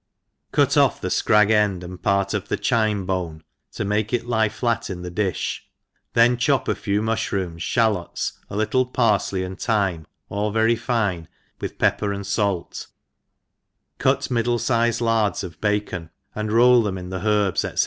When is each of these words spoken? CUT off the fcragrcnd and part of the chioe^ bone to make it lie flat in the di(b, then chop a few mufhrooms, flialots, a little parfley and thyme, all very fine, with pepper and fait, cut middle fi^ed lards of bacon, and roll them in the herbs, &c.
CUT 0.51 0.77
off 0.77 0.99
the 0.99 1.09
fcragrcnd 1.09 1.83
and 1.83 2.01
part 2.01 2.33
of 2.33 2.47
the 2.47 2.57
chioe^ 2.57 3.05
bone 3.05 3.43
to 3.73 3.85
make 3.85 4.11
it 4.11 4.25
lie 4.25 4.49
flat 4.49 4.89
in 4.89 5.03
the 5.03 5.11
di(b, 5.11 5.59
then 6.13 6.37
chop 6.37 6.67
a 6.67 6.73
few 6.73 7.03
mufhrooms, 7.03 7.59
flialots, 7.61 8.31
a 8.49 8.55
little 8.55 8.83
parfley 8.87 9.45
and 9.45 9.59
thyme, 9.61 10.07
all 10.27 10.49
very 10.49 10.75
fine, 10.75 11.27
with 11.59 11.77
pepper 11.77 12.11
and 12.11 12.25
fait, 12.25 12.87
cut 13.99 14.31
middle 14.31 14.57
fi^ed 14.57 15.01
lards 15.01 15.43
of 15.43 15.61
bacon, 15.61 16.09
and 16.33 16.51
roll 16.51 16.81
them 16.81 16.97
in 16.97 17.09
the 17.11 17.23
herbs, 17.23 17.61
&c. 17.61 17.75